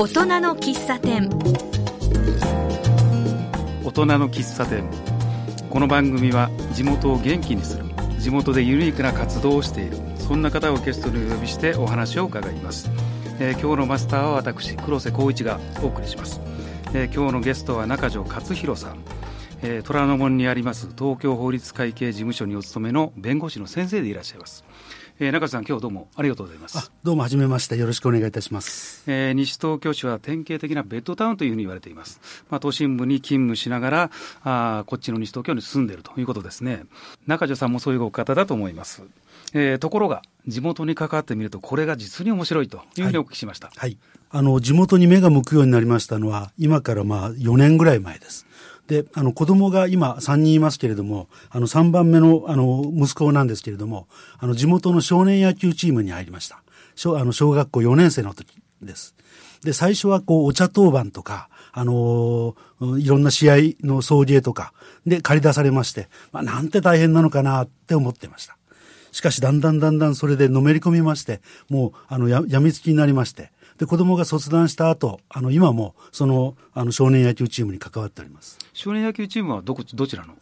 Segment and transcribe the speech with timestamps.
[0.00, 1.28] 大人の喫茶店。
[3.84, 4.84] 大人の喫茶店。
[5.70, 7.84] この番組は地元を元気にする
[8.20, 12.88] 地元でユニークな活動をしているそんな方をゲストにお呼びしてお話を伺います、
[13.40, 16.40] えー、今日のマスターは私黒瀬光一がお送りします、
[16.94, 19.02] えー、今日のゲストは中条勝弘さん。
[19.60, 24.64] えー、虎ノ門にあります東京法律会計事務所にお勤めの弁護士の先生でいらっしゃいます。
[25.20, 26.92] えー、中さん、今日どうもありがとうございます。
[27.02, 29.02] どうも、はじめまして、よろしくお願いいたします。
[29.08, 32.20] えー、西東京市は典型的なベッドタウンというふうに言われています。
[32.50, 34.10] まあ、都心部に勤務しながら、
[34.44, 36.84] あこっちの西東京に住んでいるということですね。
[37.26, 39.02] 中条さんもそういうお方だと思います。
[39.54, 43.68] えー、ところが、地元に関わってみると、これが実に面白いというふうにお聞きしました。
[43.68, 43.98] はい、はい、
[44.30, 48.46] あの、地元に目が向くようになりましたのは、今からまあ4年ぐらい前です。
[48.88, 56.62] で、あの、子供が今3人いますけれども、あの、3番目の、あの、息子なんですけれども、あの、地元の少年野球チームに入りました。
[56.96, 58.48] 小、あの、小学校4年生の時
[58.82, 59.14] です。
[59.62, 64.72] で、最初はこう、お茶当番とか、あのー、いろんな試合の送迎とか、
[65.06, 68.56] で、借り出されまして、まあ、なんて大変なのかなって思ってました。
[69.12, 78.58] しかし、だんだんだんだんそれでのめり込みまして、もう、あの、や、やみつきになりまして、で、子供が卒団した後、あの、今も、その、あの、少年野球チームに関わっております。
[78.72, 80.34] 少年野球チームはどこ、どちらの？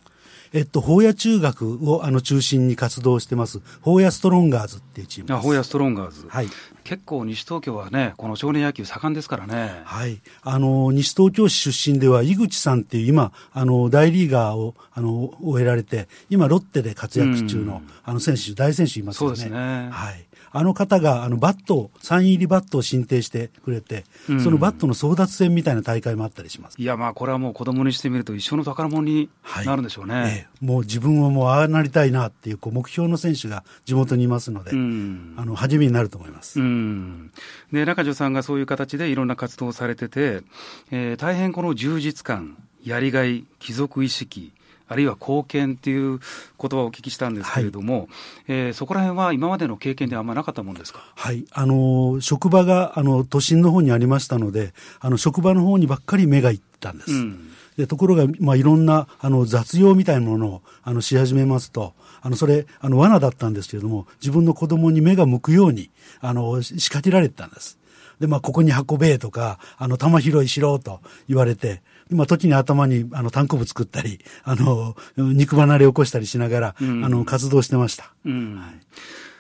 [0.52, 5.36] えっと、保谷中学をあの中心に活動してます、保谷ストロンガーズっていうチームです。
[5.36, 6.24] あ、保谷ストロンガーズ。
[6.28, 6.48] はい。
[6.84, 9.82] 結構西東京はね、この少年野球盛んですからね。
[9.84, 10.20] はい。
[10.42, 19.36] あの、西東京市出身では、井口さんっていう今、あの、大リーガーを、あの、を経られて、今、ロッテで活躍中の、あの選手、大選手いますよね。
[19.36, 19.88] そうですね。
[19.90, 20.25] はい。
[20.52, 26.80] あの方があのバットを、サイン入りバットを進呈してくれて、うん、そのバットの争奪戦みたいな大会もあったりします。
[26.80, 29.28] いや、まあ、これはもう子供にしてみると一生の宝物に
[29.64, 30.14] なるんでしょうね。
[30.14, 36.60] はいええ、もう自分はもうああなりたいなっていうこう目標の選手が地元にいますので、うん、あの、励みになると思います。
[36.60, 37.32] うん、
[37.72, 40.42] で、中条さんがそういう形でいろんな活動をされてて、
[40.90, 44.52] えー、大変この充実感、やりがい、貴族意識、
[44.88, 48.08] あるいは貢献っていう言葉をお聞きしたんですけれども、はい、
[48.48, 51.00] えー、そこら辺は今までの経験であんまなかったもんですか？
[51.14, 57.12] はい、あの職場があの都心の方にありましたので、あの職場の方にばっかり目がいったんです。
[57.12, 61.92] うんでところが、まあ、いろんなあの雑用みたいなものをあのし始めますと、
[62.22, 65.90] あのそれ、あの罠だったんですけれども、自分の子供に目が向くように
[66.22, 67.78] あの仕掛けられてたんです。
[68.18, 78.12] で、まあ、ここに運べとか、あの、玉拾いしろと言われて、まあ、時に頭に、あの、単行部作ったり、あの、肉離れ起こしたりしながら、うん、あの、活動してました。
[78.24, 78.80] うん、はい、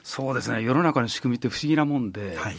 [0.02, 0.62] そうですね。
[0.62, 2.56] 世の中の仕組みって不思議なもんで、はい、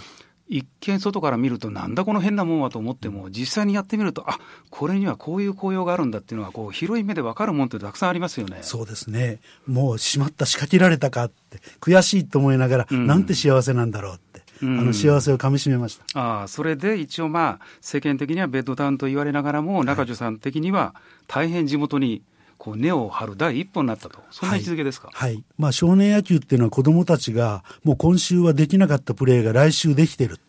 [0.49, 8.59] 一見外から見るとなんだこの変なもんはと思っても実際にやってみるとあこれにはこういう効用があるんだっていうのはこう広い目で分かるもんってたくさんありますよね。
[8.61, 9.39] そうですね。
[9.65, 10.45] もうしまった。
[10.45, 14.19] 仕掛けられたかって悔しいと思いながら、うん、なんて幸せなんだろう
[14.61, 20.95] あの幸せをかみしめました、ああそれで一応、まあ、世間的にはベッドタウンと言われながらも、中条さん的には
[21.27, 22.21] 大変地元に
[22.57, 30.39] こう根を張る第一歩になったと、そんな位置づけですか、はい、はい、まあ、少年野球っていうのは、子どもたちが、もう今週はできなかったプレーが来週できてる。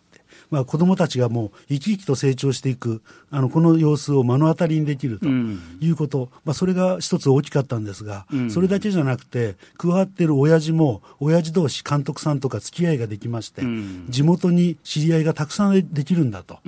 [0.50, 16.58] まあ、子どもたちがもう生き生きと成長していくあのこの様子を目の当たりにできるということ、うん、まあ、それが一つ大きかったんですが、うん、それだけじゃなくて加わってる親父も親父同士監督さんとか付き合いができまして、うん、地元に知り合いがたくさんできるんだと、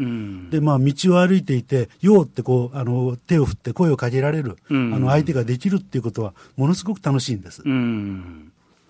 [0.50, 7.62] でまあ、道を歩いていて「よう」ってこうあの手を振って声をかけられる、あの相手ができるっていうことはものすごく楽しいんです。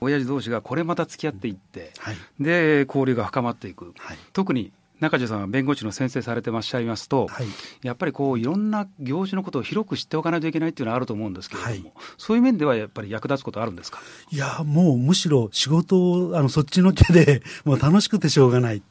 [0.00, 7.46] 親父同士がこれまた付き合っていって、はい、で交流が深まっていく、はい、特に中条さんは弁護士の先生されてまっしゃいますと、はい、
[7.82, 14.00] やっぱりこういろんな業種のことを広く知っておかないといけないっていうのはあると思うんですけれども、はい、そういう面ではやっぱり役立つことあるんですか？
[14.30, 18.82] いや、もうむしろ仕事をあのそっちのけで もう楽しくてしょうがない。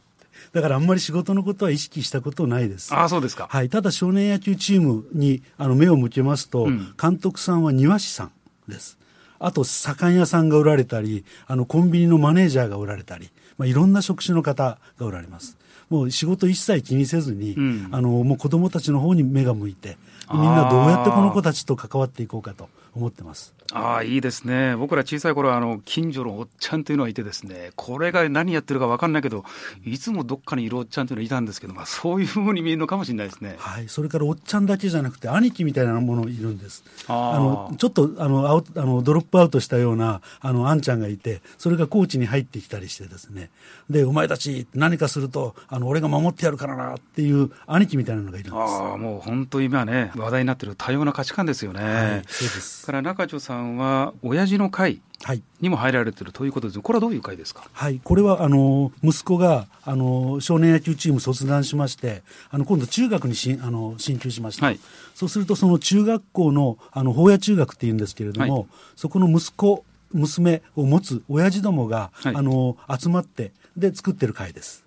[0.54, 2.96] だからあんまり仕事のことは意識したことないです。
[2.96, 3.48] あそうですか。
[3.50, 3.70] はい。
[3.70, 8.32] ただ少年野球チームにあの目を向けますと、うん、監督さんは庭師さん
[8.68, 8.98] です。
[9.42, 13.30] あと、左官屋さんがおられたり、あの、コンビニのマネージャーがおられたり、
[13.60, 15.58] まあ、いろんな職種の方がおられます。
[15.90, 19.98] もう仕事一切気にせずに、うん、あのもう子どもたちの方に目が向いて
[20.32, 23.54] みんなどうやってこの子たちと関わっていこうかと思ってます。
[23.72, 24.76] ああ、いいですね。
[24.76, 29.44] 僕ら小さい頃あの、近所のおっちゃんというのがいてですね、これが何やってるか分かんないけど、
[29.86, 33.56] いつもどっかにいるおっちゃんというのがいたんですけど、まあ、そういうふうに見えるのかもしれないですね。
[33.60, 33.88] はい。
[33.88, 36.84] それからおっちゃんだけじゃなくて、兄貴みたいなものいるんです。
[37.08, 43.52] あの、ちょっと、あの、アウあのドロップアウトしたような、あの、あんちゃんがいて、それがコーチに入ってきたりしてですね、
[43.90, 48.74] で、お前たち何かすると、あの、俺が守ってやるからなっていう兄貴みたいなのがいるんです。
[48.74, 51.84] ああ、もう本当今ね、話題になってる多様な価値観ですよね。
[51.84, 52.79] はい、そうです。。
[52.86, 55.44] から中条さんは親父の会はい。
[55.60, 57.68] にも入られてるということですこれはどういう会ですか？
[57.74, 58.00] はい。
[58.02, 64.68] これは、あの、息子が、あの、少年野球チーム卒団しまして、あの、今度中学にしん、あの、進級しました。
[64.68, 64.80] はい
[65.14, 68.66] そうすると、その中学校の、あの、法屋中学っていうんですけれども、はい
[68.96, 69.84] そこの息子、
[70.14, 74.86] 娘を持つ親父どもが、はいあの、集まって、で、作ってる会です。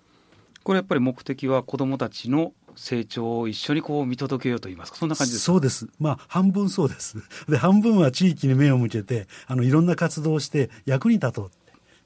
[0.63, 5.45] これやっぱり目的は子どもたちの成長を一緒にこう見届けようといいますかそんな感じですか？
[5.53, 5.87] そうです。
[5.99, 7.17] まあ、半分そうです。
[7.49, 11.51] で、半分は地域に目を向けて、あの、いろんな活動をして役に立とう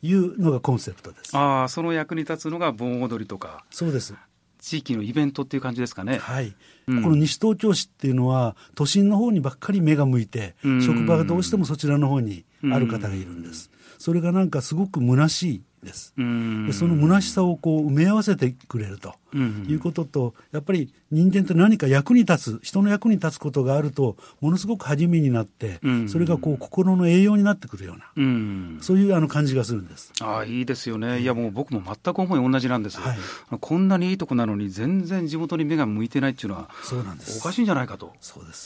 [0.06, 1.36] いうのがコンセプトです。
[1.36, 4.14] ああその役に立つのが盆踊りとかそうです。
[4.60, 6.18] 地域のイベントっていう感じですかね？
[6.18, 6.56] はい。
[6.88, 13.70] うんこの西東京市っていうのは、都心の方にばっかり目が向いて、うん職場がどうしてもそちらの方にある方がいるんです。
[13.98, 16.14] それがなんかすごく虚しいです。
[16.18, 30.14] うんでその虚しさをこう埋め合わせてくれるとうんいうことと、やっぱり人間って何か役に立つ、人の役に立つことがあると、ものすごく励みになってう、んそれがこう心の栄養になってくるような、うんそういうあの感じがするんです。
[30.22, 33.18] ああいいですよねいやもう僕も全く思い同じなんですよ、はい
[33.60, 37.40] こんなにいいとこなのに全然地元に目が向いてないっていうのはそうなんです。
[37.40, 38.14] おかしいんじゃないかと。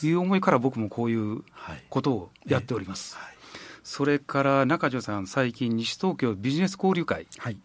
[0.03, 1.83] いう思いから僕もこういうはい。
[1.89, 3.37] ことをやっております、はい。
[3.83, 7.57] それから中条さん最近西東京ビジネス交流会、はい。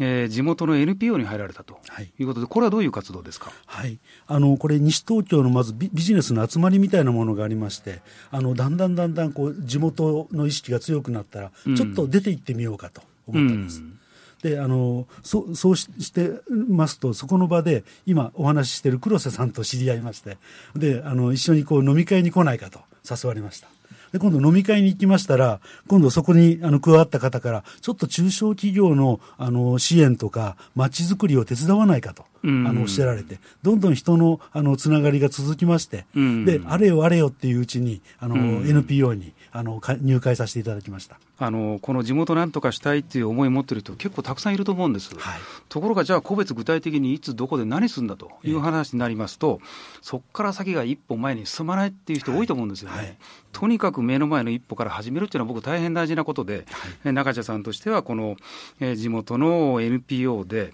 [0.00, 3.52] えー地元の NPO に入られたとはいいうことでこれはどういう活動ですか？
[3.66, 13.80] はい、あのこれ、西東京のまずビビジネスの集まりみたいなものがありまして、あのだんだんだんだんこう地元の意識が強くなったら、うんちょっと出て行ってみようかと思ったんです。
[13.80, 13.98] うん
[14.42, 20.36] であのそそうししてますと、そこの場で今お話ししている黒瀬さんと知り合いまして、
[20.74, 23.68] であの一緒にこう飲み会に来ないかと誘われました。
[24.12, 36.44] で今度飲み会に行きましたら、今度そこにあの加わった方から、ちょっと中小企業のあの支援とか、まちづくりを手伝わないかと、あのおっしゃられて、どんどん人のあのつながりが続きまして、うん。
[36.44, 38.68] で、あれよあれよっていううちに、あの、うん。
[38.68, 41.18] NPO にあのか入会させていただきました。
[41.38, 45.40] あのこの地元なんとかしたいっていう思いを持ってる人結構たくさんいると思うんです、はい。
[45.68, 49.60] ところがじゃあ個別具体的にいつどこで何するんだという話になりますと、
[50.00, 53.06] そこから先が一歩前に進まないっていう人多いと思うんですよね、はい。
[53.06, 53.18] はい
[53.52, 56.64] とにかく目の前の一歩から始めるっていうのは僕大変大事なことで、
[57.04, 58.36] え中茶さんとしてはこの、
[58.80, 60.72] えー地元の NPO で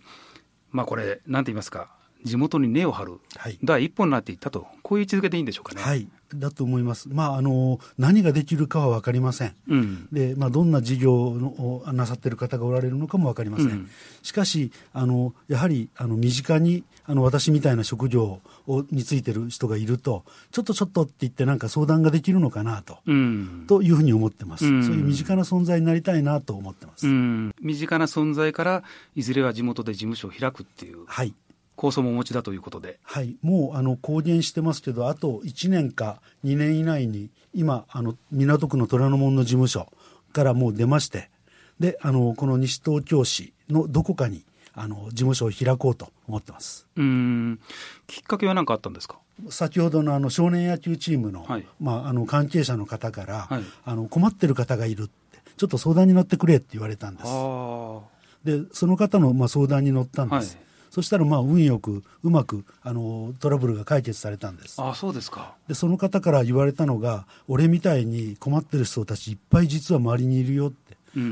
[0.71, 1.89] まあこれなんて言いますか
[2.25, 5.83] 地元に根を張るはい第一歩になっていったとこういう位置づけでいいんでしょうかね。
[5.83, 7.09] はい、だと思います。
[7.11, 9.55] まあ、あの、何ができるかは分かりません。
[9.69, 13.67] うんで、まあ、どんな事業をなさっている方がおられるのかも分かりません。
[13.67, 13.91] うん
[14.23, 24.67] しかし、あの、やはり、あの、身近に、あの、私みたいな職業をについてる人がいると、ちょっとちょっとって言ってなんか相談ができるのかなと、うんというふうに思ってます。
[24.67, 27.07] うんそういう身近な存在になりたいなと思ってます。
[27.07, 28.83] うん身近な存在から
[29.17, 31.35] いずれは地元で事務所を開くっていうはい。
[31.77, 32.99] 構想もお持ちだということで。
[33.05, 39.91] はい、もうあの公言してますけど、あと1年か2年以内に、今、あの港区の虎ノ門の事務所
[40.33, 41.31] からもう出まして、
[41.79, 44.45] であのこの西東京市のどこかに
[44.81, 46.87] あの事務所を開こうと思ってます。
[46.97, 47.61] うん
[48.07, 49.19] きっかけは何かあったんですか？
[49.51, 55.13] 先ほどのあの少年野球チームの,、はいまあ、あの関係者の方から、はいあの困ってる方がいるって、
[55.57, 57.27] ちょっと相談に乗ってくれって言われたんです。
[57.27, 58.01] あ
[58.45, 60.57] でその方のまあ相談に乗ったんです。
[60.57, 64.81] はいそしたらまあ運よくうまくあのトラブルが解決されたんです。
[64.81, 65.55] あそうですか。
[65.69, 70.88] でその方から言われたのが、俺みたいに困ってる人たちいっぱい実は周りにいるよって、うん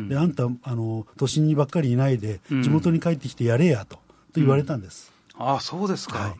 [0.08, 2.62] であんたあの、都心にばっかりいないで、うん。
[2.62, 4.00] 地元に帰ってきてやれやとと
[4.34, 5.12] 言われたんです。
[5.38, 6.34] あそうですか、はい。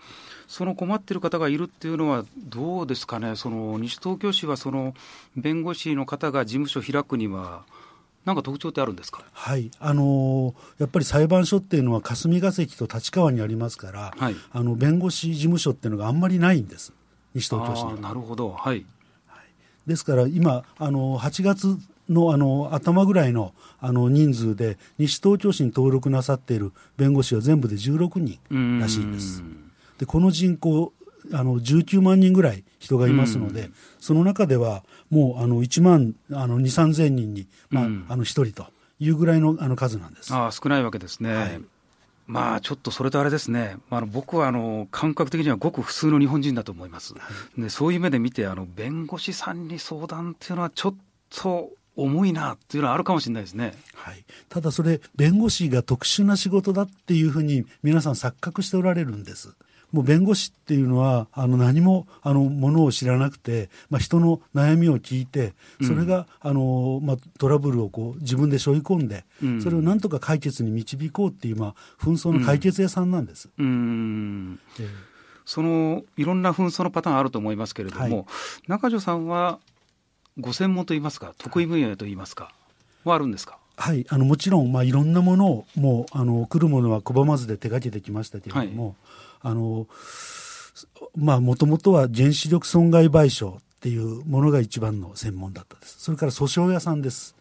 [0.48, 4.94] その困ってる方がいるっていうのは、どうですかね、その西東京市はその
[5.36, 7.64] 弁護士の方が事務所開くには、
[8.24, 9.22] なんか特徴ってあるんですか？
[9.32, 9.70] はい。
[9.78, 14.36] あのやっぱり裁判所っていうのは霞が関と立川にありますから、はい。
[14.52, 16.92] あの弁護士事務所っていうのがあんまりないんです、
[17.34, 17.90] 西東京市には。
[17.92, 18.84] あーなるほど、はい。
[19.86, 29.42] ですから今、あの8月のあの頭ぐらいのあの人数で、西東京市に登録なさっている弁護士は全部で16人らしいんです。
[29.98, 30.92] でこの人口
[31.32, 38.66] あの19万人ぐらい人がいますので、うんその中ではもうあの1万あの2、3000人に、まあうんあの1人と
[39.00, 40.32] いうぐらいのあの数なんです。
[40.32, 41.34] ああ少ないわけですね。
[41.34, 41.60] はい
[42.26, 47.14] まあちょっとそれとあれですね、あの僕はあの感覚的にはごく普通の日本人だと思います。
[47.56, 50.94] でそういう目で見てあの、弁護士さんに相談っていうのは、ちょっ
[51.30, 53.74] と重いなっていうのはあるかもしれないですね。
[53.94, 59.54] はい、ただそれ、弁護士が特殊な仕事だっていうふうに皆さん錯覚しておられるんです。
[59.92, 69.62] もう弁護士っていうのはあの何もあのものを知らなくて、まあ、人の悩みを聞いてそれが、あのまあ、トラブルをこう自分で背負い込んで、うん。
[69.62, 73.48] それをなんとか解決に導こうっていう、まあ、紛争の解決屋さんなんです。
[73.56, 74.60] うーん。
[74.80, 74.86] ええ。
[75.44, 78.26] そのいろんな紛争のパターンあると思いますけれども、はい。
[78.66, 79.60] 中条さんは
[80.38, 82.52] ご専門といいますか、得意分野といいますか、
[83.04, 83.58] はあるんですか？
[83.76, 88.94] はい、あのもちろん、まあ、いろんなものをもうあの来るものは拒まずで手がけてきましたけれども、はい、
[89.42, 89.86] あの
[91.16, 96.00] まあ、もともとは原子力損害賠償っていうものが一番の専門だったです。
[96.00, 97.34] それから訴訟屋さんです。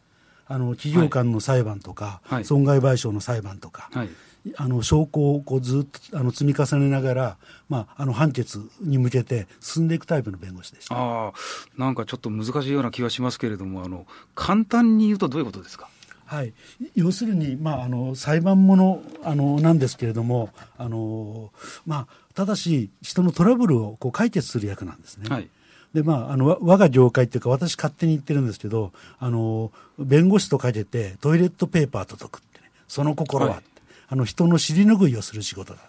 [0.47, 4.09] あの企業間の裁判とか、はい、損害賠償の裁判とか、はい、
[4.57, 7.37] あの証拠をこうずっとあの積み重ねながら、
[7.67, 10.95] まあ、あの判決に向けて進んでいくタイプの弁護士でした。
[10.95, 11.33] あ
[11.77, 15.89] なんかちょっと難しいような気がしますけれども、あの簡単に言うと、どういうことですか？
[16.25, 16.53] はい、
[16.95, 21.51] 要するに、まあ、あの裁判ものあのなんですけれどもあの、
[21.85, 25.29] まあ、ただし人のトラブルをこう解決する役なんですね。
[25.29, 25.49] はい。
[25.93, 32.69] でまあ、あの我が業界っていうか私勝手に言ってるんですけどあの弁護士と書いててトイレットペーパー届くってね。
[32.87, 33.63] その心は、はい、
[34.07, 35.79] あの人の尻拭いをする仕事だ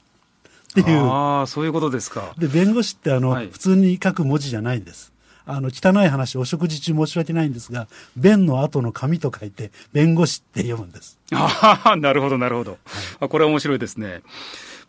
[0.80, 5.12] っていうああそういうことですかで弁護士ってあの、はい、普通に書く文字じゃないんです
[5.48, 11.20] あの、汚い話、お食事中申し訳ないんですが、弁の後の紙と書いて、弁護士って読むんです。
[11.32, 12.78] ああ、なるほど、なるほど。
[13.20, 14.22] はい、これは面白いですね。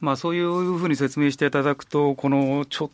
[0.02, 2.90] まあ、そういうふうに説明していただくと、この、ちょっ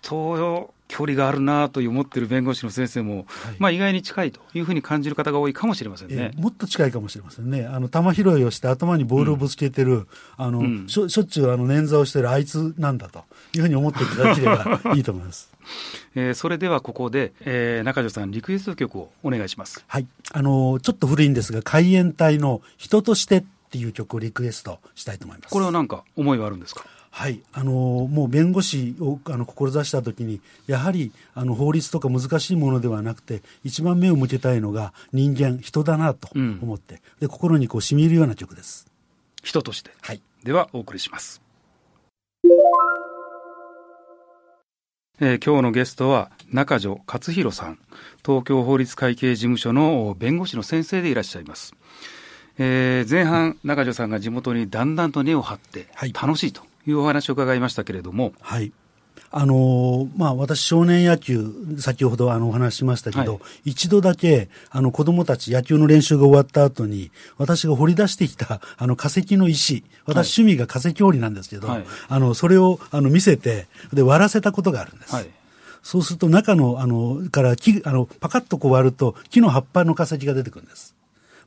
[0.00, 3.26] と、距離があるなと思っている弁護士の先生も、はい、
[3.58, 13.24] まあ、意外に近いというふうに感じる方が多いかもしれませんね、えー、もっと近いかもしれませんね、あの球拾いをして頭にボールをぶつけてる、うん、あの、うん、しょしょっちゅうあの捻挫をしてるあいつなんだと
[13.54, 15.50] いうふうに思っていただければいいと思います。
[16.14, 19.84] えー、それではここで、えー、中条さん、リクエスト曲をお願いします。
[19.86, 20.06] はい。
[20.32, 25.52] あのー、ちょっと古いんですが、海援隊の人としてっていう曲をリクエストしたいと思います。
[25.52, 26.84] これは何か思いはあるんですか？
[27.18, 38.86] はい、あのもう弁護士をあの志したときに、やはりあの法律とか難しいものではなくて、一番目を向けたいのが人間、人だなと思って、うん、で心にこう染み入るような曲です。
[39.42, 39.92] 人として。
[40.02, 40.20] はい。
[40.44, 41.40] ではお送りします。
[45.18, 47.78] えー、今日のゲストは中条勝弘さん、
[48.26, 51.74] 東京法律会計事務所の弁護士の先生でいらっしゃいます。
[52.58, 58.32] えー、前半、中条さんが地元にだんだんと根を張って楽しいというお話を伺いましたけれども。
[58.40, 58.72] はい。
[59.30, 75.14] あのまあ、私、少年野球、先ほどあのお話ししましたけど、はい、一度だけあの子供たち、野球の練習が終わった後に、私が掘り出してきたあの化石の石、私、趣味が化石掘りなんですけど、はい、あのそれをあの見せてで、割らせたことがあるんです。
[75.14, 75.30] はい、
[75.82, 80.94] そうすると、中のあのから木あのパカッとこう割ると、木の葉っぱの化石が出てくるんです。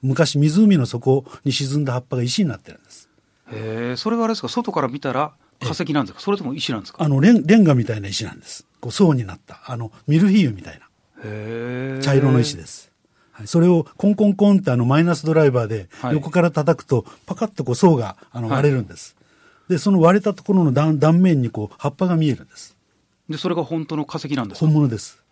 [0.02, 3.09] 昔、湖の底に沈んだ葉っぱが石になってるんです。
[3.52, 7.04] へそれはあれですか、外から見たら化石なんですか、それとも石なんですか？
[7.04, 12.92] あのレンレンガみたいな石なんです、こう層になった、あのミルフィーユみたいな、茶色の石です。
[13.32, 19.16] はい、それをコンコンコンってあのマイナスドライバーで横から叩くと、パカッとこう層があの割れるんです。
[19.18, 19.26] は
[19.70, 22.76] い、で、その割れたところの断断面にこう葉っぱが見えるんです。
[23.30, 24.66] で、それが本当の化石なんですか？
[24.66, 25.24] 本物です。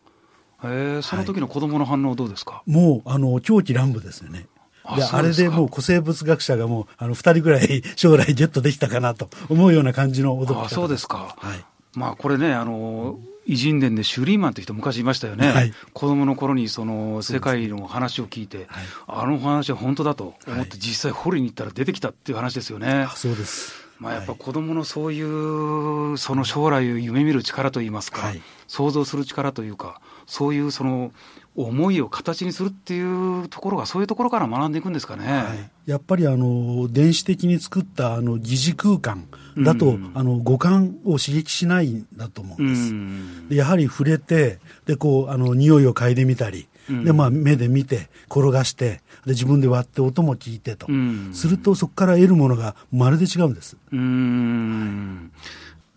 [0.63, 4.47] へその時の子供の反応どうですか、はい、もう、あの、狂気乱舞ですよね。
[4.95, 18.67] であれでもう古生物学者がもうあの2人ぐらい将来ゲットできたかなと思うような感じの驚きあそうですか、はい、まあこれねあの偉人伝でシュリーマンという人昔いましたよね、はい、子供の頃にその世界の話を聞いて、はい、
[19.07, 23.07] あの話は本当だと思って実際掘りに行ったら出てきたっていう話ですよね。
[23.15, 23.87] そうです。
[23.99, 28.31] まあ、やっぱ子供のそういうその将来を夢見る力といいますか、
[28.67, 31.11] 想像する力というかそういうその
[31.57, 35.27] 思いを形にするっていうところが、そういうところから学んでいくんですかね。
[35.27, 35.55] は
[35.87, 42.91] い、やっぱりあの電子的に作ったあの疑似空間だと、うん、あの五感を刺激しないんだと思うんです。
[42.91, 50.87] うん、でやはり触れて、でこうあの匂いを嗅いでみたり、うん、でまあ、目で見て、転がして、で自分で割って音も聞いてと、
[51.33, 53.77] するとそこから得るものがまるで違うんです。
[53.91, 55.31] うん。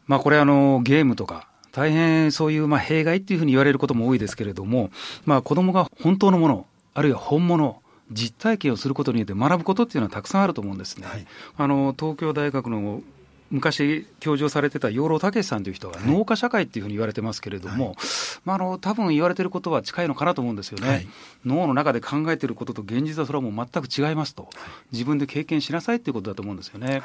[0.07, 4.91] まあ、これあの、ゲームとか大変そういうまあ弊害っていうふうに言われることも多いですけれども、
[5.25, 11.07] まあ、子どもが本当のもの、あるいは本物、実体験をすることによって学ぶことっていうのはたくさんあると思うんですね。
[11.07, 13.03] はい、あの東京大学の
[13.50, 17.97] 昔教授されてた養老孟さんという人は農家社会っていうふうに言われてますけれども、はい、
[18.45, 21.09] まあ、あの多分言われてることは近いのかなと思うんですよね、はい、
[21.45, 24.49] 脳の中で考えてることと現実はそれはもう全く違いますと、
[24.93, 27.03] 自分で経験しなさいっていうことだと思うんですよね。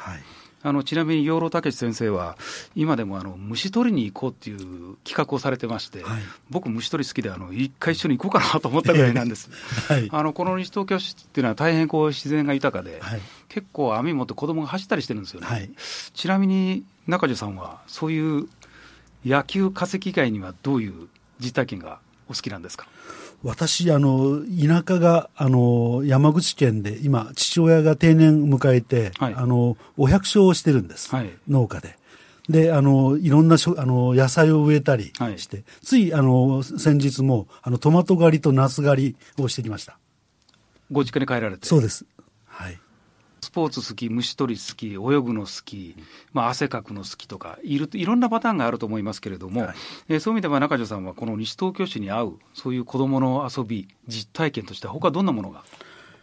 [0.66, 2.36] あのちなみに養老孟先生は、
[2.74, 9.48] 今でもあの虫取りに行こうっていう企画をされてまして、はい、僕、虫取り好きであの、一回一緒に行こうかなと思ったぐらいなんです。
[9.86, 15.70] はい、あのこの西東京市っていうのは大変こう自然が豊かで、はい、結構網持って子供が走ったりしてるんですよね。
[16.14, 18.48] ちなみに中条さんは、そういう
[19.24, 21.08] 野球化石以外にはどういう
[21.38, 22.88] 実体験がお好きなんですか？
[23.42, 31.14] 私、あの、田舎が、あの、山口県で、今、父親が定年迎えて、はい、あの、お百姓をしてるんです。
[31.14, 31.96] はい、農家で。
[32.48, 39.98] で、あの、いろんなしょあの野菜を植えたりして、つい、あの、先日も、あの、トマト狩りとナス狩りをしてきました。
[40.90, 41.66] ご実家に帰られて。
[41.66, 42.06] そうです。
[42.46, 42.78] はい。
[43.40, 45.94] スポーツ好き、虫取り好き、泳ぐの好き、
[46.32, 49.74] まあ、汗かくの好きとかいる、いろんなパターンがあると思いますけれども、はい
[50.08, 55.64] えーそういう意味では中条さんは、この西東京市に合う、そういう子どもの遊び、実体験として、他どんなものが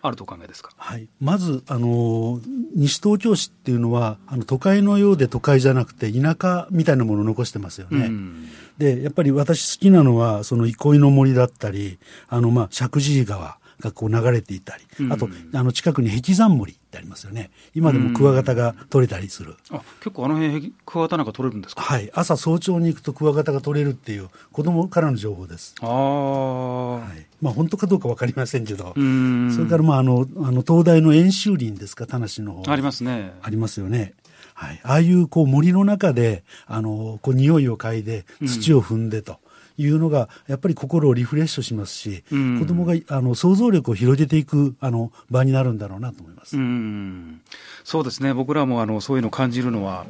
[0.02, 0.72] あるとお考えですか？
[0.76, 2.42] はい、まず、あの
[2.76, 8.08] 西東京市っていうのはあの都会のようで都会じゃなくて田舎みたいなものを残してますよね。
[8.08, 19.56] うんでやっぱり私好きなのはその憩いの森だったりあの、まあ、石神井川がこう流れていたり、うんあとあの近くに壁山森ってありますよね今でもクワガタが取れたりする。
[19.70, 21.82] あ結構あの辺クワガタなんか取れるんですか？
[21.82, 25.76] はい、朝早朝に行くとクワガタが取れるっていう子供からの情報です。
[25.82, 32.08] ああ、はい、まあ本当かどうかわかりませんけど、うんそれからまああのあの東大の演習林ですか？
[32.08, 33.34] 田無の方ありますね。
[33.42, 34.14] ありますよね。
[34.56, 34.80] はい。
[34.84, 39.40] ああいうこう森の中で、あの、こう匂いを嗅いで土を踏んでと
[39.78, 42.60] いうのが、やっぱり心をリフレッシュしますし、うん。
[42.60, 46.58] 子供があの想像力を広げていくあの場になるんだろうなと思います。
[46.58, 47.42] うん。
[47.84, 50.06] そうですね、僕らもあのそういうのを感じるのは、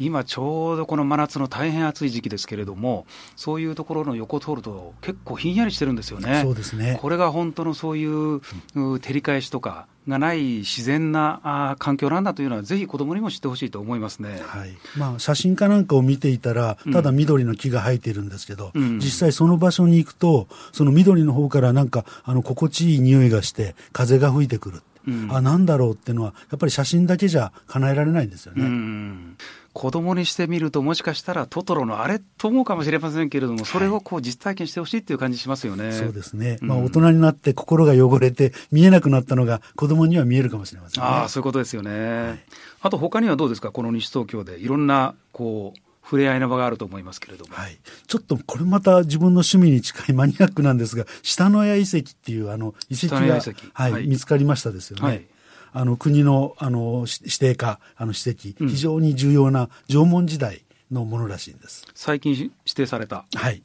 [0.00, 6.40] 今ちょうどこの真夏の大変暑い時期ですけれども、そういうところの横を通ると、結構ひんやりしてるんですよね。
[6.42, 6.98] そうですね。
[7.00, 8.40] これが本当のそういうう
[8.74, 14.40] 照り返しとかがない自然なあー環境なんだというのは、ぜひ子どもにも知ってほしいと思いますね。
[14.46, 28.64] はいまあ、写真かなんかを見ていたら、ただ緑の木が生えているんですけど、うん実際その場所に行くと、その緑の方からなんかあの心地いい匂いがして、風が吹いてくる、うんあなんだろうっていうのは、やっぱり写真だけじゃ叶えられないんですよね。
[28.64, 29.36] うん
[29.72, 35.92] 子供にしてみると、もしかしたらトトロのあれと思うかもしれませんけれども、それをこう実体験してほしいっていう感じしますよね。
[35.92, 41.08] そうですね、うんまあ、大人になって心が汚れて見えなくなったのが子供には見えるかもしれませんね。
[41.08, 42.44] ああ、そういうことですよね。
[42.80, 47.54] あと他にはどうですか、この西東京でいろんなこう触れ合いの場があると思いますけれども。
[47.54, 53.40] はい、ちょっとこれまた自分の趣味に近いマニアックなんですが、下野谷遺跡っていうあの遺跡が
[53.72, 55.28] はい見つかりましたですよね。
[55.72, 61.86] はいあの国のあのし指定化あの史跡、うん非常に重要な縄文時代のものらしいんです。
[61.94, 63.24] 最近指定された。
[63.34, 63.62] はい。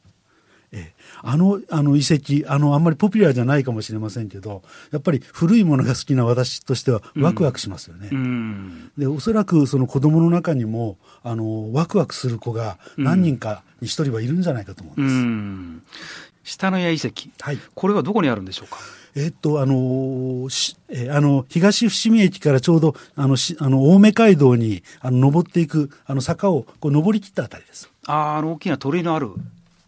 [0.72, 8.08] ええあのあの遺跡あの、あんまりポピュラーじゃないかもしれませんけど、やっぱり古いものが好きな私としては、ワクワクしますよね。
[8.12, 8.90] うん。
[8.98, 15.20] でおそらくその子供の中にもあのワクワクする子が何人かに一人はいるんじゃないかと思うんうです。
[15.22, 15.82] ん。
[16.44, 17.30] 下野谷遺跡。
[17.40, 17.58] はい。
[17.74, 18.76] これはどこにあるんでしょうか？
[19.16, 27.90] えっと、あのしえーあの、東伏見駅からちょうど、あの、しあの、青梅街道に、あの、登っていく、あの、坂を、こう、登り切ったあたりです。
[28.06, 29.30] ああ、あの大きな鳥居のある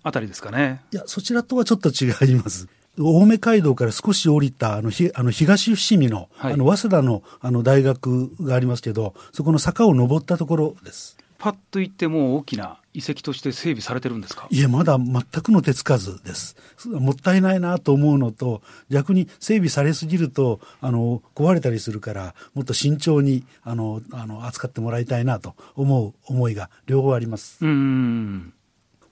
[0.02, 0.80] あたりですかね。
[0.92, 2.68] いや、そちらとはちょっと違います。
[2.98, 11.18] 青梅街道から少し降りた、あの、ひあの東伏見の、はいあの、早稲田の、あの、大学がありますけど、そこの坂を登ったところです。
[11.38, 14.48] パッと行ってもう大きな遺跡として整備されてるんですか？
[14.50, 16.56] いえ、まだ全くの手つかずです。
[16.86, 27.58] もったいないなと思うのと、逆に整備されすぎると、あの、壊れたりするから、もっと慎重に、あの、あの、扱ってもらいたいなと思う思いが両方あります。
[27.64, 28.52] うん。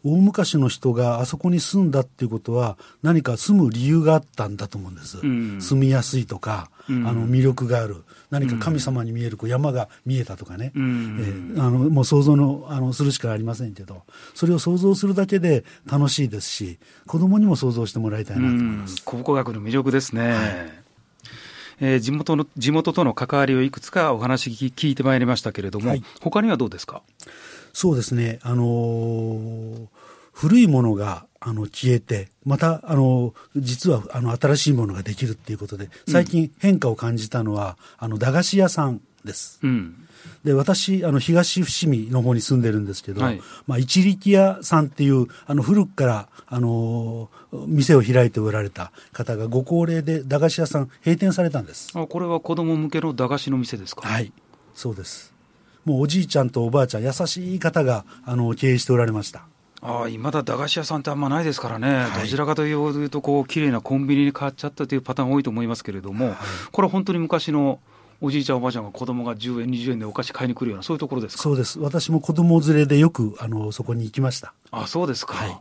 [0.07, 5.19] 大昔の人があそこに住んだっていうことは、何か住む理由があったんだと思うんです。
[5.19, 8.05] うん住みやすいとか、うんあの、魅力がある。
[8.31, 10.73] 何か神様に見えるこう山が見えたとかね。
[10.75, 14.03] うんえーあのもう想像のあのするしかありませんけど、
[14.35, 19.03] それを想像するだけで楽しいですし、子供にも想像してもらいたいなと思います。
[19.05, 20.35] 考古学の魅力ですね。
[21.81, 27.03] えー地元の地元との関わりをいくつかお話聞聞いてまいりましたけれども、はい他にはどうですか？
[27.77, 29.87] そうですね、あのー
[30.33, 39.59] 古いものがあの消えて、また、あの実はあの新しいものができるっていうことで、最近変化を感じたのは、あの駄菓子屋さんです。
[39.62, 39.95] うん。
[40.45, 51.91] で私あの東伏見の方に住んでるんですけど、はいまあ、一力屋さんっていうあの古くから、あのー店を開いておられた方がご高齢で駄菓子屋さん閉店されたんです。
[51.95, 54.07] あこれは子供向けの駄菓子の店ですか？
[54.07, 54.33] はい、
[54.75, 55.33] そうです。
[55.87, 59.46] もうおじいちゃんとおばあちゃん、優しい方があの経営しておられました。
[59.81, 66.35] ああ、今だ駄菓子屋さんってあんまないですからね、はいどちらかというと、こう、綺麗なコンビニに変わっちゃったというパターン多いと思いますけれども、
[66.72, 67.79] これは本当に昔の
[68.20, 71.42] おじいちゃん、おばあちゃんが子供が10円、20円でお菓子買いに来るような、そういうところですか？
[71.42, 71.79] そうです。
[71.79, 74.55] 私も子供連れでよくあのそこに行きました。
[74.72, 75.35] あそうですか。
[75.35, 75.57] はい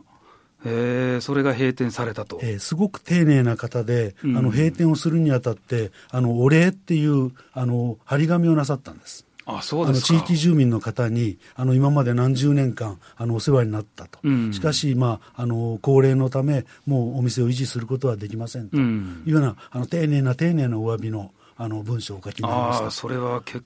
[0.64, 2.40] へえそれが閉店されたと。
[2.42, 9.25] えーすごく丁寧な方で、うんあの閉店をするにあたって、あのお礼っていうあの張り紙をなさったんです。
[9.46, 10.18] あそうですか。
[10.18, 14.52] 地域住民の方にあの今まで何十年間あのお世話になったと、うん。
[14.52, 18.76] しかし、まあ、あの高齢のためもうお店を維持することはできませんと。
[18.76, 22.90] ういうんような、あの丁寧な丁寧なお詫びのあの文章をお書きになりました。
[22.90, 23.64] それは結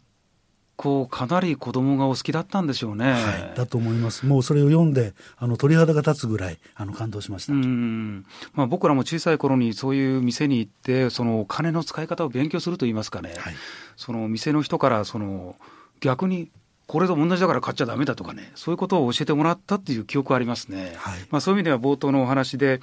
[0.81, 3.13] 構かなり子供がお好きだったんでしょうね。
[3.13, 4.25] はい、だと思います。
[4.25, 7.53] もうそれを読んで、あの鳥肌が立つぐらいあの感動しました。
[7.53, 8.25] うん。
[8.55, 13.35] まあ僕らも小さい頃にそういう店に行って、そのお金の使い方を勉強すると言いますかね。
[13.37, 13.55] はい、
[13.97, 15.55] その店の人からその
[16.01, 16.49] 逆に
[16.87, 20.95] これと同じだから買っちゃだめだとかね、そういうことを教えてもらったっていう記憶ありますね。
[20.97, 22.81] はい、まあ、そういう意味では冒頭のお話で、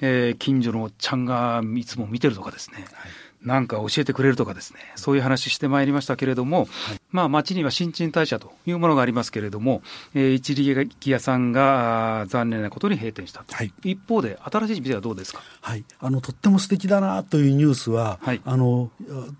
[0.00, 3.10] えー、近所のおっちゃんがいつも見てるとかですね、はい
[3.42, 9.82] なんか教えてくれるとかですね、そういう話してまいりましたけれども、はい、まあ町には新陳代謝というものがありますけれども、
[10.14, 13.54] えー、一力屋さんが残念なことに閉店したと。
[13.54, 15.40] はい、一方で、新しい店はどうですか？
[15.60, 15.84] はい。
[15.98, 18.90] あの、とっても素敵だなというニュースは、はい、あの、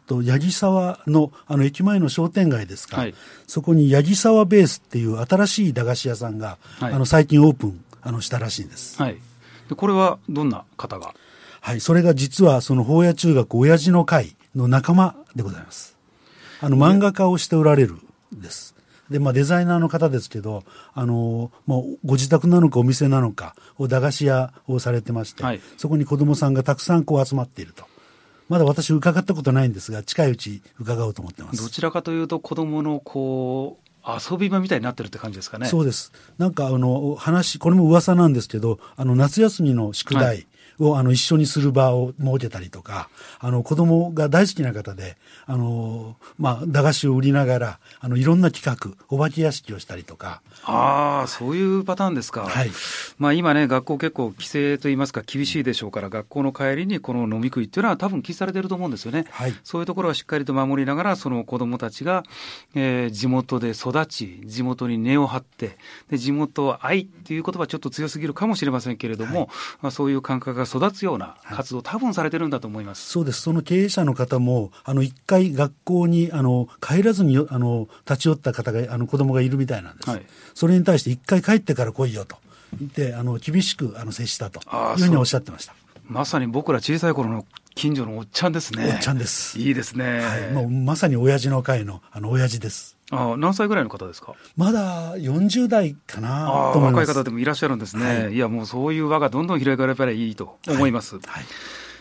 [0.06, 3.14] と八木沢の、あの、駅前の商店街ですか、はい、
[3.46, 9.00] そこに八木沢ベースっていう新しい駄菓子屋さんが、はい、あの、最近オープン、あの、したらしいんです。
[9.00, 9.18] はい。
[9.68, 11.14] で、これはどんな方が？
[11.60, 15.96] はい、それが実はその法屋中学親父の会の仲間でございます。
[16.60, 17.94] あの、漫画家をしておられる
[18.36, 18.74] んです。
[19.10, 20.62] で、まあ、デザイナーの方ですけど、
[20.94, 27.84] あの、もう、ご自宅なのかお店なのか、を駄菓子屋をされてまして、はい、そこに子供さんがたくさんこう集まっていると。
[28.48, 31.62] まだ私伺ったことないんですが、近いうち伺おうと思ってます。
[31.62, 35.66] どちらかというと、子供のこう、遊び場みたいになってるって感じですかね。
[35.66, 36.12] そうです。
[36.38, 40.46] なんかあの話、これも噂なんですけど、あの夏休みの宿題、はい
[40.80, 45.16] をあの一緒にする場を設けたりとか、あの子供が大好きな方で、
[45.46, 50.42] あの、まあ、駄菓子を売りながら、あの、いろんな企画、お化け屋敷をしたりとか。
[50.64, 52.42] ああ、そういうパターンですか。
[52.42, 52.70] はい。
[53.18, 59.26] まあ今ね、学校結構規制といいますか厳しいでしょうから、学校の帰りにこの飲み食いっていうのは多分禁止されてると思うんですよね。
[59.30, 59.54] はい。
[59.64, 62.22] そういうところはしっかりと守りながら、その子供たちが、
[62.74, 65.76] えー、地元で育ち、地元に根を張って、
[66.08, 69.48] で、地元愛っていう言葉はちょっと強すぎるかもしれませんけれども、はい、
[69.82, 73.10] まあそういう感覚が育つような活動、はい、多分されてるんだと思います。
[73.10, 73.42] そうです。
[73.42, 80.10] その経営者の方も、あの、一回学校に、あの、帰らずに、あの、立ち寄った方が、あの、子供がいるみたいなんです。
[80.10, 80.22] はい、
[80.54, 82.36] それに対して一回帰ってから来いよと
[82.78, 85.74] 言って、あの、厳しく、あの、接したというふうにおっしゃってました。
[86.04, 88.90] まさに僕ら小さい頃の近所のおっちゃんですね。
[88.92, 89.58] おっちゃんです。
[89.58, 90.20] いいですね。
[90.20, 92.96] はい、もうまさに親父の会の、あの、親父です。
[93.10, 94.34] あ何歳ぐらいの方ですか？
[94.56, 97.08] まだ40代かなと思います。
[97.08, 101.24] 若い方でもいらっしゃるんですね、はい、いやもうそういう輪がどんどん広がればいいと思います、はい。
[101.26, 101.44] はい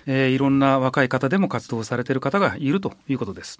[0.05, 3.59] えー、いろんな若い方でも活動されている方がいるということです、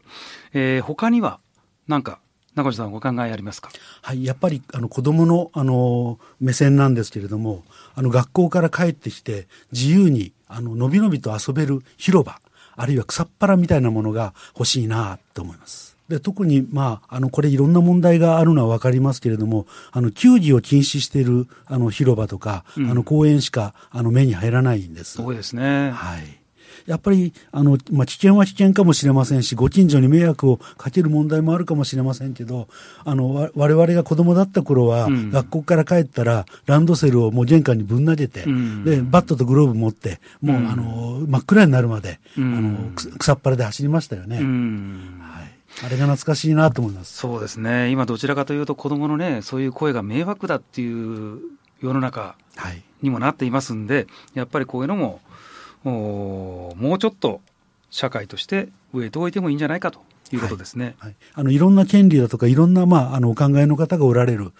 [0.53, 1.39] えー、他には
[1.87, 2.19] 何か
[2.55, 3.69] 中地さんお考えありますか？
[4.01, 7.63] はいやっぱりあの子供のあの目線なんですけれども
[7.95, 12.39] あの学校から帰ってきて自由にあののびのびと遊べる広場
[12.75, 25.13] あるいは草っぱらみたいなものが欲しいなと思いますで特に、まあ、あのこれいろんな問題があるのは分かりますけれどもあの球技を禁止しているあの広場とか、うん、あの公園しかあの目に入らないんです。
[25.13, 26.39] そうですね、はい。
[26.85, 32.67] やっぱりあの、まあ、危険は危険かもしれませんし、ご近所に迷惑をかける問題もあるかもしれませんけど、
[33.05, 44.39] あのわ我々が子供だった頃は、うん、学校から帰ったら、ランドセルをもう玄関にぶん投げて、うん、でバットとグローブ持って、もう、うん、あの真っ暗になるまで、あの草っぱらで走りましたよね。
[45.83, 47.17] あれが懐かしいなと思います。
[47.17, 47.89] そうですね。
[47.89, 51.39] 今どちらかというと子供のね、そういう声が迷惑だっていう
[51.81, 52.35] 世の中
[53.01, 55.21] にもなっていますんで、はい、やっぱりこういうのも、
[55.83, 57.41] もうちょっと
[57.89, 60.01] 社会として植えておいてもいいんじゃないかと
[60.31, 60.95] いうことですね。
[60.99, 64.51] はい、はい、あのいろんな権利だとかいろんな、まあ、あのお考えの方がおられる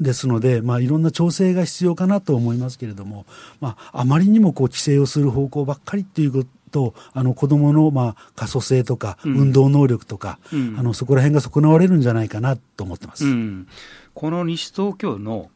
[0.00, 3.26] ですので、まあ、いろんな調整が必要かなと思いますけれども、
[3.60, 13.26] まあ、あまりにもこう規制をする方向ばっかりっていうことと、あの子供のまあ可塑性とか、運動能力とか、うん、あのそこら辺が損なわれるんじゃないかなと思ってます。
[13.26, 13.68] うん、
[14.14, 15.50] この西東京の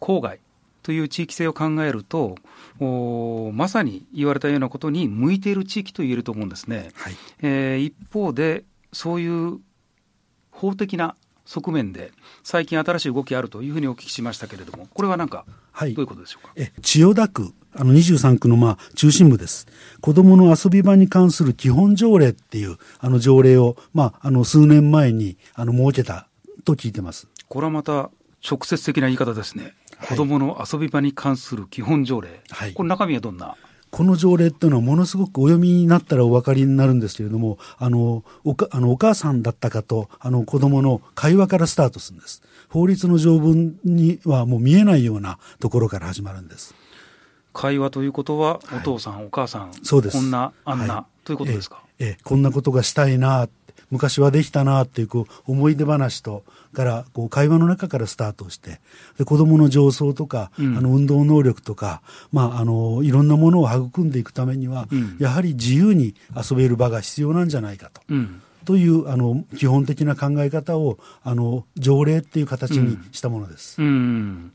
[0.00, 0.40] 郊外
[0.82, 2.36] という地域性を考えると、
[2.80, 6.90] おまさに言われたようなことに向いている地域と言えると思うんですね。
[6.94, 9.60] はい、えー、一方で、そういう
[10.50, 11.16] 法的な
[11.52, 12.12] 側面で、
[12.42, 15.44] 最近新しい動きあるというふうにお聞きしましたけれども、これはなんか、
[15.78, 16.52] どういうことでしょうか？
[16.56, 19.66] え千代田区あの23区のまあ中心部です。
[20.00, 26.26] 子供の遊び場に関する基本条例っていうあの条例を、まあ、あの数年前にあの設けた
[26.64, 27.28] と聞いてます。
[27.48, 28.10] これはまた
[28.48, 29.74] 直接的な言い方ですね。
[30.08, 32.42] 子供の遊び場に関する基本条例。
[32.50, 33.56] はい、これ中身はどんな？
[33.92, 42.42] この条例っていうのはものすごくお読みになったらお分かりになるんですけれども、あの、おかあのお母さんだったかと、あの子供の会話からスタートするんです。
[42.70, 46.74] 法律の条文にはもう見えないようなところから始まるんです。
[47.52, 51.82] 会話ということは、お父さん、はい、お母さん、そうですこんな、あんな、はい、ということですか？
[51.98, 53.46] ええこんなことがしたいな、
[53.90, 58.80] 昔はできたなっていうこう思い出話とからこう会話の中からスタートして
[59.18, 68.00] で子どもの情操とか、うん、あの運動能力とか、まあ、あのいろんなものを育んでいくためには、うん、やはり自由に遊べる場が必要なんじゃないかと。
[68.08, 73.80] うんというあの基本的な考え方をあの条例っていう形にしたものです。
[73.80, 74.52] うん、うん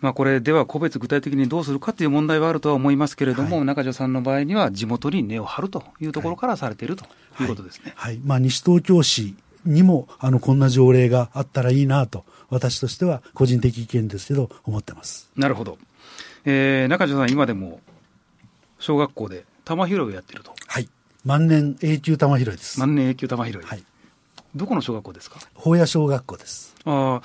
[0.00, 7.06] まあ、これでは個別具体的にどうするかという問題はあるとは思いますけれども、はい、中条さんの場合には地元に根を張るというところからされていると
[7.40, 7.92] いうことですね。
[7.96, 15.30] はい、はい、まあ、西東京市にもあのこんな条例があったらいいなと私としては個人的意見ですけど思ってます。
[15.36, 15.78] なるほど、
[16.44, 17.80] えー、中条さん今でも
[18.78, 20.54] 小学校で玉拾いをやってると。
[20.66, 20.88] はい
[21.26, 22.78] 万年永久玉拾いです。
[22.78, 23.60] 万年永久玉拾い。
[23.60, 23.82] はい。
[24.54, 25.40] どこの小学校ですか？
[25.54, 26.76] 法屋小学校です。
[26.84, 27.22] ああ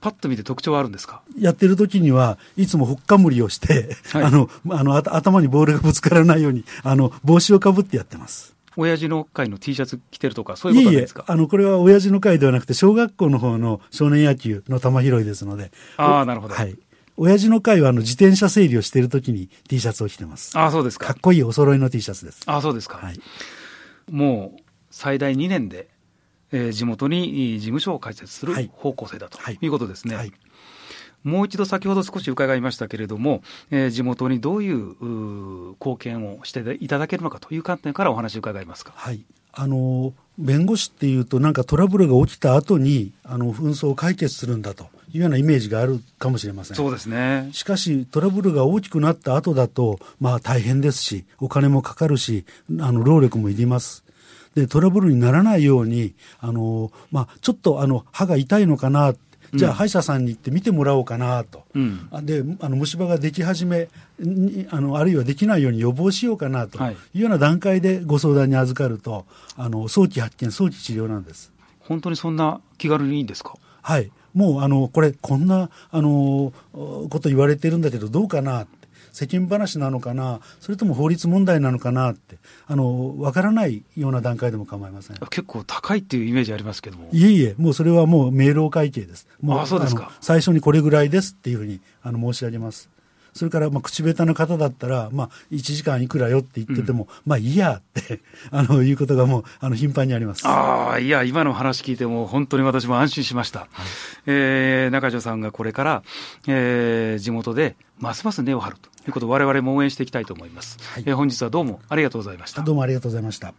[0.00, 1.20] パッと見て特徴はあるんですか？
[1.38, 8.56] やってる時にはいつもほっかむりをして、はい、あのあの頭にボールがぶつからないようにあの帽子をかぶってやってます。
[8.78, 11.26] 親父の会の T シャツ着てるとか、そういうことですか？
[11.28, 15.70] あの、これは親父の会ではなくて、小学校の方の少年野球の玉拾いですので。
[15.98, 16.54] ああ、なるほど。
[16.54, 16.74] はい。
[17.16, 20.56] 親父の会はあの自転車整理をしているときに T シャツを着てます。
[20.58, 21.08] ああ、そうですか。
[21.08, 22.42] かっこいいお揃いの T シャツです。
[22.46, 22.98] ああ、そうですか。
[22.98, 23.20] はい。
[24.10, 25.88] もう、最大2年で、
[26.52, 30.16] えー、地元に事務所を開設する方向性だということですね。
[30.16, 30.38] はい、はい
[31.22, 34.96] もう一度先ほど少し伺いましたけれども、えー、地元にどういう
[35.74, 38.92] 貢献をしていただけるのかという観点からお話を伺いますか。
[38.96, 46.76] はいあの弁護士っていうと、なんかトラブルが起きた後にあに紛争を解決するんだというようなイメージがあるかもしれません。
[46.76, 47.50] そうですね。
[47.52, 52.44] しかし、トラブルが大きくなった後だと、まあ、大変ですし、お金もかかるし、
[52.80, 54.04] あの労力もいります。
[54.54, 59.14] でトラブルにならないように、あのまあ、ちょっとあの歯が痛いのかな
[59.54, 63.88] じゃあ歯医者さんに行って見てもらおうかなと、うん、であの虫歯ができ始め
[64.70, 66.78] あのあるいはできないように予防しようかなと。
[66.82, 69.24] いうような段階でご相談に預かると
[69.56, 71.50] あの早期発見早期治療なんです。
[71.80, 73.54] 本当にそんな気軽にいいんですか？
[73.80, 78.66] はいもうあのこれこんなあのこと言われてるんだけどどうかな？
[79.14, 87.10] 世間話なのかな、それとも法律問題なのかなって、あの分からないような段階でも構いません結構高いっていうイメージありますけども。
[87.12, 89.28] いえいえ、もうそれはもう明朗会計です。
[89.42, 92.88] もうあそうですか最初にこれぐらいですっていうふうにあの申し上げます。
[93.32, 100.46] それから、まあ、口下手な方だったら、まあ、1時間いくらよって言ってても、うん、まあ、いいやって あの、いうことがもう、あの、頻繁にあります。
[100.46, 103.60] ああ、いや、今の話聞いても、本当に私も安心しました。
[103.60, 103.68] はい、
[104.26, 106.02] えー、中条さんがこれから、
[106.46, 110.78] えー、地元で、ますます根を張るということを我々も応援していきたいと思います。
[110.94, 112.62] はい、えー、本日はどうもありがとうございました。
[112.62, 113.54] どうもありがとうございました。